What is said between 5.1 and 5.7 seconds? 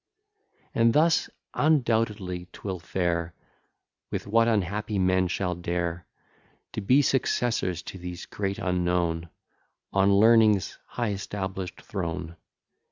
shall